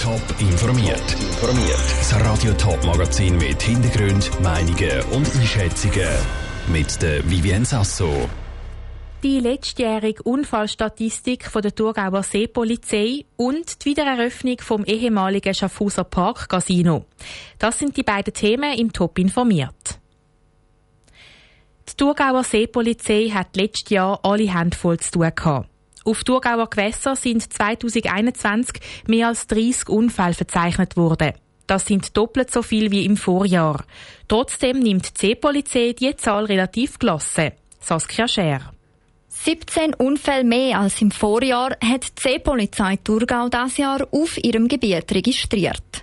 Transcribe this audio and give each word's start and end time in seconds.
Top 0.00 0.22
informiert. 0.38 1.02
Informiert. 1.20 1.74
Das 1.98 2.14
Radio 2.24 2.52
Top 2.52 2.84
Magazin 2.84 3.36
mit 3.36 3.60
Hintergrund, 3.60 4.30
Meinungen 4.40 5.02
und 5.12 5.26
Einschätzungen 5.34 6.08
mit 6.68 7.02
der 7.02 7.28
Vivien 7.28 7.64
Sasso. 7.64 8.28
Die 9.24 9.40
letztjährige 9.40 10.22
Unfallstatistik 10.22 11.46
von 11.46 11.62
der 11.62 11.74
Thurgauer 11.74 12.22
Seepolizei 12.22 13.24
und 13.36 13.84
die 13.84 13.90
Wiedereröffnung 13.90 14.58
vom 14.60 14.84
ehemaligen 14.84 15.52
Schaffhauser 15.52 16.04
Park 16.04 16.48
Casino. 16.48 17.06
Das 17.58 17.80
sind 17.80 17.96
die 17.96 18.04
beiden 18.04 18.32
Themen 18.32 18.78
im 18.78 18.92
Top 18.92 19.18
informiert. 19.18 19.98
Die 21.88 21.96
Thurgauer 21.96 22.44
Seepolizei 22.44 23.30
hat 23.34 23.56
letztes 23.56 23.90
Jahr 23.90 24.20
alle 24.22 24.54
Hände 24.54 24.76
voll 24.76 25.00
zu 25.00 25.10
tun 25.10 25.32
gehabt. 25.34 25.68
Auf 26.08 26.24
Thurgauer 26.24 26.70
Gewässer 26.70 27.16
sind 27.16 27.52
2021 27.52 28.80
mehr 29.08 29.28
als 29.28 29.46
30 29.46 29.90
Unfälle 29.90 30.32
verzeichnet 30.32 30.96
worden. 30.96 31.34
Das 31.66 31.84
sind 31.84 32.16
doppelt 32.16 32.50
so 32.50 32.62
viel 32.62 32.90
wie 32.90 33.04
im 33.04 33.18
Vorjahr. 33.18 33.84
Trotzdem 34.26 34.78
nimmt 34.78 35.04
die 35.04 35.26
Seepolizei 35.26 35.92
die 35.92 36.16
Zahl 36.16 36.46
relativ 36.46 36.98
gelassen. 36.98 37.52
Saskia 37.78 38.26
Scher. 38.26 38.72
17 39.28 39.92
Unfälle 39.92 40.44
mehr 40.44 40.80
als 40.80 40.98
im 41.02 41.10
Vorjahr 41.10 41.76
hat 41.84 42.04
die 42.16 42.22
Seepolizei 42.22 42.96
Thurgau 43.04 43.50
das 43.50 43.76
Jahr 43.76 44.08
auf 44.10 44.42
ihrem 44.42 44.66
Gebiet 44.66 45.12
registriert. 45.12 46.00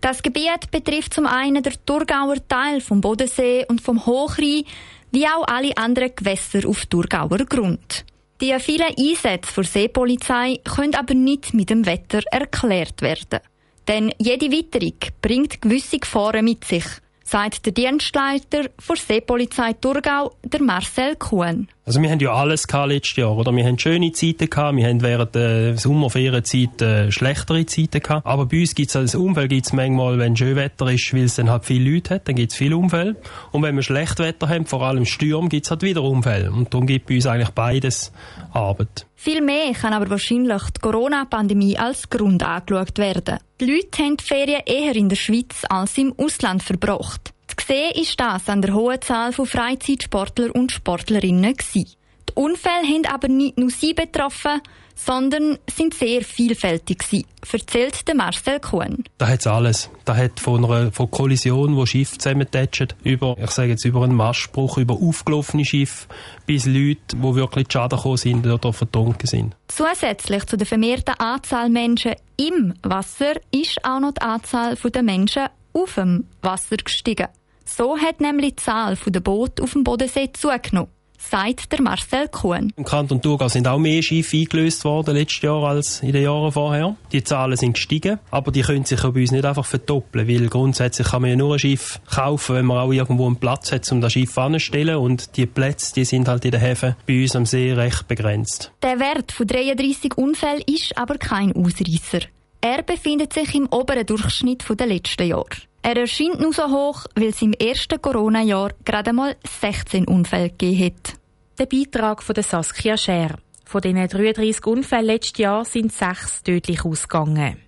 Das 0.00 0.24
Gebiet 0.24 0.72
betrifft 0.72 1.14
zum 1.14 1.28
einen 1.28 1.62
der 1.62 1.74
Thurgauer 1.86 2.38
Teil 2.48 2.80
vom 2.80 3.00
Bodensee 3.00 3.64
und 3.68 3.80
vom 3.80 4.06
Hochrhein, 4.06 4.64
wie 5.12 5.28
auch 5.28 5.46
alle 5.46 5.76
anderen 5.76 6.10
Gewässer 6.16 6.68
auf 6.68 6.84
Thurgauer 6.86 7.46
Grund. 7.46 8.04
Die 8.40 8.54
vielen 8.60 8.94
Einsätze 8.98 9.50
für 9.50 9.64
Seepolizei 9.64 10.60
können 10.62 10.94
aber 10.94 11.14
nicht 11.14 11.54
mit 11.54 11.70
dem 11.70 11.86
Wetter 11.86 12.20
erklärt 12.30 13.00
werden. 13.00 13.40
Denn 13.88 14.12
jede 14.18 14.50
Witterung 14.50 14.98
bringt 15.22 15.62
gewisse 15.62 15.98
Gefahren 15.98 16.44
mit 16.44 16.64
sich, 16.64 16.84
sagt 17.24 17.64
der 17.64 17.72
Dienstleiter 17.72 18.64
der 18.88 18.96
Seepolizei 18.96 19.72
Thurgau, 19.74 20.32
der 20.44 20.62
Marcel 20.62 21.16
Kuhn. 21.16 21.68
Also 21.86 22.02
wir 22.02 22.10
haben 22.10 22.18
ja 22.18 22.32
alles 22.32 22.66
gehabt 22.66 22.88
letztes 22.88 23.16
Jahr, 23.16 23.36
oder? 23.36 23.54
Wir 23.54 23.64
haben 23.64 23.78
schöne 23.78 24.10
Zeiten 24.10 24.50
gehabt, 24.50 24.76
wir 24.76 24.88
haben 24.88 25.02
während 25.02 25.36
der 25.36 25.78
Sommerferienzeit 25.78 26.82
äh, 26.82 27.12
schlechtere 27.12 27.64
Zeiten 27.64 28.02
gehabt. 28.02 28.26
Aber 28.26 28.46
bei 28.46 28.62
uns 28.62 28.74
gibt 28.74 28.90
es 28.90 28.96
also 28.96 29.18
das 29.18 29.24
Umfeld 29.24 29.50
gibt's 29.50 29.72
manchmal, 29.72 30.18
wenn 30.18 30.36
schön 30.36 30.56
Wetter 30.56 30.90
ist, 30.90 31.14
weil 31.14 31.22
es 31.22 31.36
dann 31.36 31.48
halt 31.48 31.64
viele 31.64 31.88
Leute 31.88 32.16
hat, 32.16 32.26
dann 32.26 32.34
gibt 32.34 32.50
es 32.50 32.58
viele 32.58 32.76
Unfälle. 32.76 33.14
Und 33.52 33.62
wenn 33.62 33.76
wir 33.76 33.82
schlecht 33.82 34.18
Wetter 34.18 34.48
haben, 34.48 34.66
vor 34.66 34.82
allem 34.82 35.04
Sturm, 35.04 35.48
gibt 35.48 35.66
es 35.66 35.70
halt 35.70 35.82
wieder 35.82 36.02
Unfälle. 36.02 36.50
Und 36.50 36.74
darum 36.74 36.88
gibt 36.88 37.06
bei 37.06 37.14
uns 37.14 37.26
eigentlich 37.28 37.50
beides 37.50 38.10
Arbeit. 38.52 39.06
Viel 39.14 39.40
mehr 39.40 39.72
kann 39.72 39.92
aber 39.92 40.10
wahrscheinlich 40.10 40.62
die 40.76 40.80
Corona-Pandemie 40.80 41.78
als 41.78 42.10
Grund 42.10 42.42
angeschaut 42.42 42.98
werden. 42.98 43.38
Die 43.60 43.64
Leute 43.64 44.02
haben 44.02 44.16
die 44.16 44.24
Ferien 44.24 44.62
eher 44.66 44.96
in 44.96 45.08
der 45.08 45.14
Schweiz 45.14 45.62
als 45.68 45.96
im 45.98 46.12
Ausland 46.18 46.64
verbracht. 46.64 47.32
Zu 47.66 47.72
sehen 47.72 48.00
ist 48.00 48.20
das 48.20 48.48
an 48.48 48.62
der 48.62 48.74
hohen 48.74 49.02
Zahl 49.02 49.32
von 49.32 49.44
Freizeitsportler 49.44 50.54
und 50.54 50.70
Sportlerinnen. 50.70 51.52
Gewesen. 51.52 51.90
Die 52.28 52.32
Unfälle 52.34 52.86
haben 52.86 53.06
aber 53.06 53.26
nicht 53.26 53.58
nur 53.58 53.70
sie 53.70 53.92
betroffen, 53.92 54.60
sondern 54.94 55.58
sind 55.68 55.92
sehr 55.94 56.22
vielfältig 56.22 57.00
gewesen, 57.00 57.26
erzählt 57.50 58.04
Marcel 58.14 58.60
Kuhn. 58.60 59.02
Da 59.18 59.26
hat's 59.26 59.48
alles. 59.48 59.90
Da 60.04 60.16
hat 60.16 60.38
von 60.38 60.64
einer 60.64 60.92
von 60.92 61.10
Kollision, 61.10 61.74
wo 61.76 61.86
Schiff 61.86 62.16
zusammentatschen, 62.16 62.88
über, 63.02 63.36
ich 63.42 63.50
sage 63.50 63.70
jetzt 63.70 63.84
über 63.84 64.04
einen 64.04 64.14
Mastbruch, 64.14 64.78
über 64.78 64.94
aufgelaufene 64.94 65.64
Schiffe, 65.64 66.06
bis 66.46 66.66
Leute, 66.66 67.16
die 67.16 67.34
wirklich 67.34 67.66
Schaden 67.68 67.96
gekommen 67.96 68.16
sind 68.16 68.46
oder 68.46 68.72
vertrunken 68.72 69.26
sind. 69.26 69.56
Zusätzlich 69.66 70.46
zu 70.46 70.56
der 70.56 70.68
vermehrten 70.68 71.18
Anzahl 71.18 71.68
Menschen 71.68 72.14
im 72.36 72.74
Wasser 72.84 73.34
ist 73.50 73.84
auch 73.84 73.98
noch 73.98 74.12
die 74.12 74.22
Anzahl 74.22 74.76
der 74.76 75.02
Menschen 75.02 75.46
auf 75.72 75.94
dem 75.94 76.28
Wasser 76.42 76.76
gestiegen. 76.76 77.26
So 77.66 77.98
hat 77.98 78.20
nämlich 78.20 78.56
die 78.56 78.62
Zahl 78.62 78.96
der 79.06 79.20
Boote 79.20 79.62
auf 79.62 79.72
dem 79.72 79.84
Bodensee 79.84 80.30
zugenommen 80.32 80.90
sagt 81.18 81.72
der 81.72 81.82
Marcel 81.82 82.28
Kuhn. 82.28 82.72
Im 82.76 82.84
Kanton 82.84 83.20
Thurgau 83.20 83.48
sind 83.48 83.66
auch 83.66 83.78
mehr 83.78 84.02
Schiffe 84.02 84.36
eingelöst 84.36 84.84
worden 84.84 85.14
letztes 85.14 85.42
Jahr 85.42 85.62
als 85.64 86.02
in 86.02 86.12
den 86.12 86.22
Jahren 86.22 86.52
vorher. 86.52 86.96
Die 87.12 87.24
Zahlen 87.24 87.56
sind 87.56 87.74
gestiegen, 87.74 88.18
aber 88.30 88.52
die 88.52 88.62
können 88.62 88.84
sich 88.84 89.00
bei 89.00 89.08
uns 89.08 89.32
nicht 89.32 89.44
einfach 89.44 89.64
verdoppeln, 89.64 90.28
weil 90.28 90.48
grundsätzlich 90.48 91.08
kann 91.08 91.22
man 91.22 91.30
ja 91.30 91.36
nur 91.36 91.54
ein 91.54 91.58
Schiff 91.58 92.00
kaufen, 92.08 92.56
wenn 92.56 92.66
man 92.66 92.78
auch 92.78 92.92
irgendwo 92.92 93.26
einen 93.26 93.36
Platz 93.36 93.72
hat, 93.72 93.90
um 93.92 94.00
das 94.00 94.12
Schiff 94.12 94.36
anzustellen 94.38 94.96
und 94.96 95.36
die 95.36 95.46
Plätze, 95.46 95.94
die 95.94 96.04
sind 96.04 96.28
halt 96.28 96.44
in 96.44 96.52
den 96.52 96.60
Häfen 96.60 96.96
bei 97.06 97.22
uns 97.22 97.34
am 97.36 97.46
See 97.46 97.72
recht 97.72 98.06
begrenzt. 98.06 98.72
Der 98.82 99.00
Wert 99.00 99.32
von 99.32 99.46
33 99.46 100.16
Unfällen 100.16 100.62
ist 100.66 100.96
aber 100.96 101.18
kein 101.18 101.54
Ausreißer. 101.54 102.26
Er 102.60 102.82
befindet 102.82 103.32
sich 103.32 103.54
im 103.54 103.66
oberen 103.66 104.06
Durchschnitt 104.06 104.64
der 104.68 104.86
letzten 104.86 105.28
Jahre. 105.28 105.46
Er 105.88 105.96
erscheint 105.98 106.40
nur 106.40 106.52
so 106.52 106.64
hoch, 106.64 107.04
weil 107.14 107.28
es 107.28 107.40
im 107.42 107.52
ersten 107.52 108.02
Corona-Jahr 108.02 108.72
gerade 108.84 109.12
mal 109.12 109.36
16 109.60 110.08
Unfälle 110.08 110.50
gegeben 110.50 110.86
hat. 110.86 111.14
Der 111.60 111.66
Beitrag 111.66 112.24
von 112.24 112.34
der 112.34 112.42
Saskia 112.42 112.96
Scher. 112.96 113.36
Von 113.64 113.82
diesen 113.82 114.08
33 114.08 114.66
Unfällen 114.66 115.04
letztes 115.04 115.38
Jahr 115.38 115.64
sind 115.64 115.92
sechs 115.92 116.42
tödlich 116.42 116.84
ausgegangen. 116.84 117.58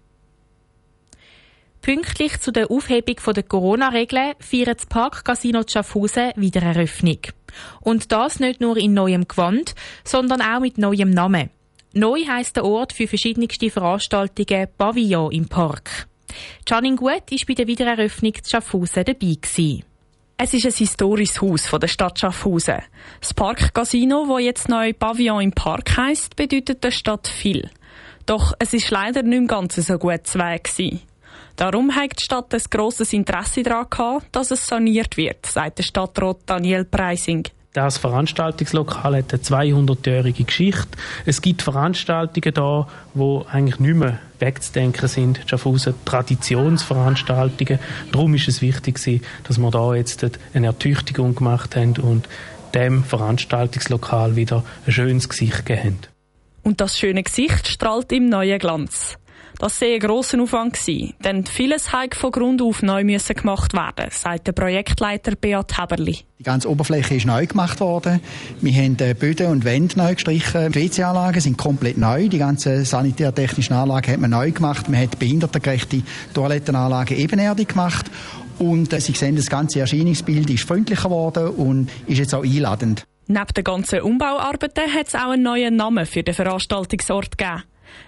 Pünktlich 1.80 2.40
zu 2.40 2.50
der 2.50 2.72
Aufhebung 2.72 3.34
der 3.34 3.42
Corona-Regeln 3.44 4.34
feiert 4.40 4.80
das 4.80 4.86
Parkcasino 4.86 5.62
Schaffhausen 5.64 6.32
wieder 6.34 6.62
Eröffnung. 6.62 7.20
Und 7.82 8.10
das 8.10 8.40
nicht 8.40 8.60
nur 8.60 8.78
in 8.78 8.94
neuem 8.94 9.28
Gewand, 9.28 9.76
sondern 10.02 10.42
auch 10.42 10.58
mit 10.58 10.76
neuem 10.76 11.10
Namen. 11.10 11.50
Neu 11.92 12.26
heisst 12.26 12.56
der 12.56 12.64
Ort 12.64 12.92
für 12.92 13.06
verschiedenste 13.06 13.70
Veranstaltungen 13.70 14.66
Pavillon 14.76 15.30
im 15.30 15.46
Park. 15.46 16.08
Janine 16.68 16.96
Gut 16.96 17.08
war 17.08 17.38
bei 17.46 17.54
der 17.54 17.66
Wiedereröffnung 17.66 18.34
zu 18.42 18.50
Schaffhausen 18.50 19.02
dabei. 19.02 19.36
Gewesen. 19.40 19.84
Es 20.36 20.52
ist 20.52 20.66
ein 20.66 20.72
historisches 20.72 21.40
Haus 21.40 21.66
von 21.66 21.80
der 21.80 21.88
Stadt 21.88 22.18
Schaffhausen. 22.18 22.82
Das 23.20 23.32
Parkcasino, 23.32 24.28
wo 24.28 24.36
jetzt 24.36 24.68
neu 24.68 24.92
Pavillon 24.92 25.40
im 25.40 25.52
Park 25.52 25.96
heisst, 25.96 26.36
bedeutet 26.36 26.84
der 26.84 26.90
Stadt 26.90 27.26
viel. 27.26 27.70
Doch 28.26 28.52
es 28.58 28.74
ist 28.74 28.90
leider 28.90 29.22
nicht 29.22 29.38
im 29.38 29.46
Ganzen 29.46 29.82
so 29.82 29.96
gut 29.96 30.26
zu 30.26 30.38
Weg 30.38 30.68
Darum 31.56 31.96
hat 31.96 32.18
die 32.18 32.24
Stadt 32.24 32.52
ein 32.52 32.62
grosses 32.70 33.14
Interesse 33.14 33.62
daran 33.62 33.86
gehabt, 33.88 34.26
dass 34.32 34.50
es 34.50 34.66
saniert 34.66 35.16
wird, 35.16 35.46
sagt 35.46 35.78
der 35.78 35.84
Stadtrat 35.84 36.40
Daniel 36.44 36.84
Preising. 36.84 37.44
Das 37.78 37.96
Veranstaltungslokal 37.96 39.18
hat 39.18 39.32
eine 39.32 39.40
200-jährige 39.40 40.42
Geschichte. 40.42 40.98
Es 41.26 41.40
gibt 41.40 41.62
Veranstaltungen 41.62 42.52
da, 42.52 42.88
wo 43.14 43.46
eigentlich 43.48 43.78
nicht 43.78 43.94
mehr 43.94 44.18
wegzudenken 44.40 45.06
sind. 45.06 45.42
Schaffhausen 45.46 45.94
Traditionsveranstaltungen. 46.04 47.78
Darum 48.10 48.34
ist 48.34 48.48
es 48.48 48.62
wichtig, 48.62 49.22
dass 49.44 49.58
wir 49.58 49.70
da 49.70 49.94
jetzt 49.94 50.26
eine 50.54 50.66
Ertüchtigung 50.66 51.36
gemacht 51.36 51.76
haben 51.76 51.94
und 51.98 52.28
dem 52.74 53.04
Veranstaltungslokal 53.04 54.34
wieder 54.34 54.64
ein 54.84 54.92
schönes 54.92 55.28
Gesicht 55.28 55.64
gegeben 55.64 55.84
haben. 55.84 55.98
Und 56.64 56.80
das 56.80 56.98
schöne 56.98 57.22
Gesicht 57.22 57.68
strahlt 57.68 58.10
im 58.10 58.28
neuen 58.28 58.58
Glanz. 58.58 59.18
Das 59.58 59.76
sei 59.76 59.94
ein 59.94 59.98
grosser 59.98 60.40
Aufwand 60.40 60.74
gewesen, 60.74 61.14
denn 61.24 61.44
vieles 61.44 61.92
hat 61.92 62.14
von 62.14 62.30
Grund 62.30 62.62
auf 62.62 62.80
neu 62.80 63.02
müssen 63.02 63.34
gemacht 63.34 63.72
werden, 63.74 64.08
sagt 64.12 64.46
der 64.46 64.52
Projektleiter 64.52 65.34
Beat 65.34 65.76
Heberli. 65.76 66.18
Die 66.38 66.44
ganze 66.44 66.70
Oberfläche 66.70 67.16
ist 67.16 67.26
neu 67.26 67.44
gemacht 67.44 67.80
worden. 67.80 68.20
Wir 68.60 68.72
haben 68.72 68.96
Böden 69.18 69.48
und 69.48 69.64
Wände 69.64 69.98
neu 69.98 70.14
gestrichen. 70.14 70.70
Die 70.70 70.80
WC-Anlagen 70.80 71.40
sind 71.40 71.58
komplett 71.58 71.98
neu. 71.98 72.28
Die 72.28 72.38
ganze 72.38 72.84
sanitärtechnischen 72.84 73.74
Anlagen 73.74 74.12
hat 74.12 74.20
man 74.20 74.30
neu 74.30 74.52
gemacht. 74.52 74.88
Man 74.88 75.00
hat 75.00 75.18
behindertengerechte 75.18 76.02
Toilettenanlagen 76.34 77.18
ebenerdig 77.18 77.70
gemacht. 77.70 78.08
Und 78.60 78.92
äh, 78.92 79.00
Sie 79.00 79.12
sehen, 79.12 79.34
das 79.34 79.50
ganze 79.50 79.80
Erscheinungsbild 79.80 80.48
ist 80.50 80.68
freundlicher 80.68 81.08
geworden 81.08 81.48
und 81.48 81.90
ist 82.06 82.18
jetzt 82.18 82.34
auch 82.34 82.44
einladend. 82.44 83.04
Neben 83.26 83.54
den 83.56 83.64
ganzen 83.64 84.02
Umbauarbeiten 84.02 84.94
hat 84.94 85.08
es 85.08 85.16
auch 85.16 85.30
einen 85.30 85.42
neuen 85.42 85.74
Namen 85.74 86.06
für 86.06 86.22
den 86.22 86.34
Veranstaltungsort 86.34 87.36
gegeben. 87.36 87.64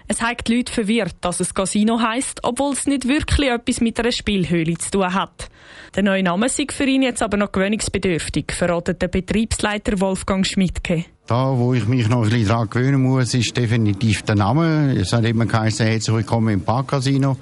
Es 0.07 0.21
hat 0.21 0.47
die 0.47 0.57
Leute 0.57 0.73
verwirrt, 0.73 1.15
dass 1.21 1.39
es 1.39 1.53
Casino 1.53 2.01
heisst, 2.01 2.41
obwohl 2.43 2.73
es 2.73 2.85
nicht 2.85 3.07
wirklich 3.07 3.49
etwas 3.49 3.81
mit 3.81 3.99
einer 3.99 4.11
Spielhöhle 4.11 4.77
zu 4.77 4.91
tun 4.91 5.13
hat. 5.13 5.49
Der 5.95 6.03
neue 6.03 6.23
Name 6.23 6.45
ist 6.45 6.71
für 6.71 6.85
ihn 6.85 7.01
jetzt 7.01 7.21
aber 7.21 7.37
noch 7.37 7.51
gewöhnungsbedürftig, 7.51 8.51
verratet 8.51 9.01
der 9.01 9.07
Betriebsleiter 9.07 9.99
Wolfgang 9.99 10.45
Schmidtke. 10.45 11.05
Da, 11.27 11.57
wo 11.57 11.73
ich 11.73 11.87
mich 11.87 12.09
noch 12.09 12.23
ein 12.23 12.29
bisschen 12.29 12.47
daran 12.47 12.69
gewöhnen 12.69 13.01
muss, 13.03 13.33
ist 13.33 13.55
definitiv 13.55 14.23
der 14.23 14.35
Name. 14.35 14.93
Es 14.99 15.13
hat 15.13 15.23
immer 15.23 15.45
geheißen, 15.45 15.85
herzlich 15.85 16.15
willkommen 16.15 16.53
im 16.53 16.61
Parkcasino. 16.61 17.37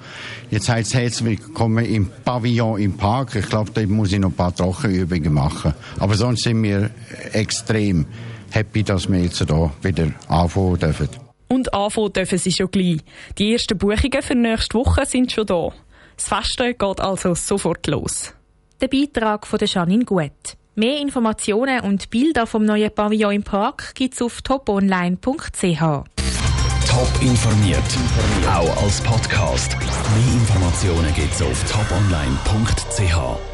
Jetzt 0.50 0.68
heißt 0.68 0.94
es 0.94 0.94
herzlich 0.94 1.40
willkommen 1.40 1.84
im 1.84 2.08
Pavillon 2.24 2.80
im 2.80 2.96
Park. 2.96 3.34
Ich 3.34 3.48
glaube, 3.48 3.72
da 3.72 3.84
muss 3.86 4.12
ich 4.12 4.20
noch 4.20 4.30
ein 4.30 4.36
paar 4.36 4.54
Trockenübungen 4.54 5.32
machen. 5.32 5.74
Aber 5.98 6.14
sonst 6.14 6.44
sind 6.44 6.62
wir 6.62 6.90
extrem 7.32 8.06
happy, 8.50 8.84
dass 8.84 9.10
wir 9.10 9.20
jetzt 9.20 9.38
hier 9.38 9.72
wieder 9.82 10.12
anfangen 10.28 10.78
dürfen. 10.78 11.29
Und 11.52 11.74
anfangen 11.74 12.12
dürfen 12.12 12.38
sie 12.38 12.52
schon 12.52 12.70
gleich. 12.70 12.98
Die 13.38 13.52
ersten 13.52 13.76
Buchungen 13.76 14.22
für 14.22 14.34
nächste 14.34 14.78
Woche 14.78 15.04
sind 15.04 15.32
schon 15.32 15.46
da. 15.46 15.70
Das 16.16 16.28
Festen 16.28 16.76
geht 16.78 17.00
also 17.00 17.34
sofort 17.34 17.86
los. 17.86 18.32
Der 18.80 18.88
Beitrag 18.88 19.46
von 19.46 19.58
Janine 19.62 20.04
Gut. 20.04 20.56
Mehr 20.76 21.00
Informationen 21.00 21.80
und 21.80 22.08
Bilder 22.10 22.46
vom 22.46 22.64
neuen 22.64 22.94
Pavillon 22.94 23.34
im 23.34 23.42
Park 23.42 23.94
gibt's 23.94 24.22
auf 24.22 24.40
toponline.ch. 24.42 25.80
Top 26.88 27.22
informiert, 27.22 27.78
auch 28.48 28.82
als 28.82 29.00
Podcast. 29.00 29.76
Informationen 30.32 31.12
gibt's 31.14 31.42
auf 31.42 31.64
toponline.ch. 31.70 33.49